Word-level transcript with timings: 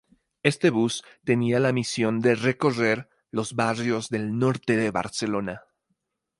Este 0.41 0.71
bus 0.71 1.03
tenía 1.23 1.59
la 1.59 1.71
misión 1.73 2.21
de 2.21 2.33
recorrer 2.33 3.07
los 3.29 3.53
barrios 3.53 4.09
del 4.09 4.35
norte 4.39 4.75
de 4.75 4.89
Barcelona. 4.89 5.61